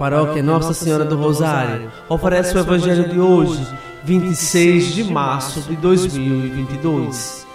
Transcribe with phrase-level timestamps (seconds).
[0.00, 3.68] Paróquia Nossa Senhora do Rosário oferece o Evangelho de hoje,
[4.02, 7.46] 26 de março de 2022.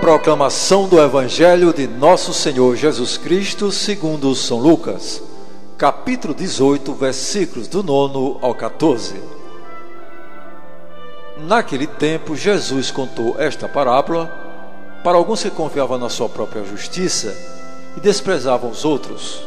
[0.00, 5.22] Proclamação do Evangelho de Nosso Senhor Jesus Cristo, segundo São Lucas,
[5.76, 9.14] capítulo 18, versículos do 9 ao 14.
[11.46, 14.26] Naquele tempo, Jesus contou esta parábola
[15.04, 17.56] para alguns que confiavam na sua própria justiça
[17.96, 19.42] e desprezavam os outros.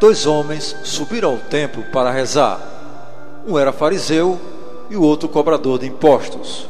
[0.00, 2.60] Dois homens subiram ao templo para rezar.
[3.46, 4.40] Um era fariseu
[4.90, 6.68] e o outro cobrador de impostos.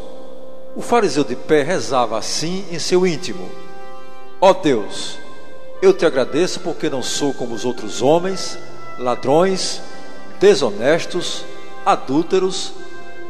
[0.77, 3.49] O fariseu de pé rezava assim em seu íntimo:
[4.41, 5.19] Ó oh Deus,
[5.81, 8.59] eu te agradeço porque não sou como os outros homens,
[8.99, 9.81] ladrões,
[10.41, 11.45] desonestos,
[11.85, 12.73] adúlteros,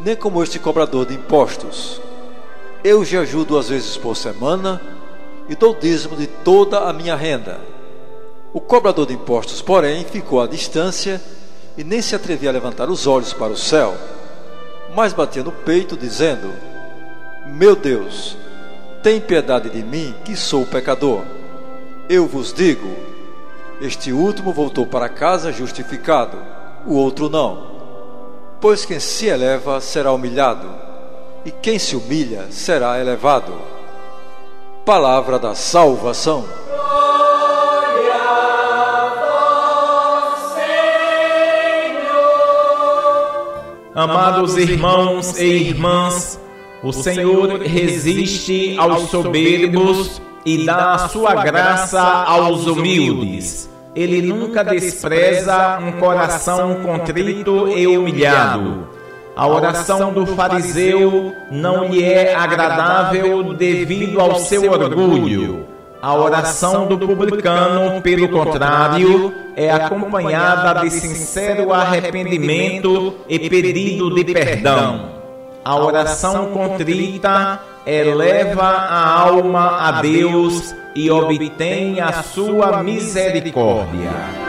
[0.04, 2.00] nem como este cobrador de impostos.
[2.82, 4.80] Eu jejuo duas vezes por semana
[5.48, 7.60] e dou dízimo de toda a minha renda.
[8.52, 11.20] O cobrador de impostos, porém, ficou à distância
[11.76, 13.94] e nem se atrevia a levantar os olhos para o céu,
[14.94, 16.52] mas batia no peito, dizendo:
[17.46, 18.36] Meu Deus,
[19.02, 21.22] tem piedade de mim, que sou pecador.
[22.08, 22.88] Eu vos digo:
[23.80, 26.38] este último voltou para casa justificado,
[26.86, 27.74] o outro não.
[28.60, 30.68] Pois quem se eleva será humilhado,
[31.44, 33.52] e quem se humilha será elevado.
[34.84, 36.44] Palavra da salvação.
[36.68, 38.12] Glória
[41.94, 42.34] Senhor.
[43.94, 46.38] Amados irmãos e irmãs,
[46.82, 53.70] o Senhor resiste aos soberbos e dá a sua graça aos humildes.
[53.94, 58.93] Ele nunca despreza um coração contrito e humilhado.
[59.36, 65.66] A oração do fariseu não lhe é agradável devido ao seu orgulho.
[66.00, 75.10] A oração do publicano, pelo contrário, é acompanhada de sincero arrependimento e pedido de perdão.
[75.64, 84.43] A oração contrita eleva a alma a Deus e obtém a sua misericórdia.